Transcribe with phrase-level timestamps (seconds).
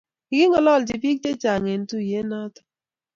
[0.27, 2.65] kikingololchi pik che chang en tuyet noton